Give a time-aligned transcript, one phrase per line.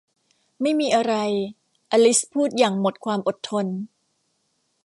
[0.61, 1.13] ไม่มีอะไร
[1.91, 3.65] อลิซพูดอย่างหมดความอดทน